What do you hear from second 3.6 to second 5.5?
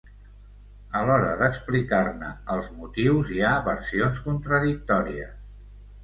versions contradictòries.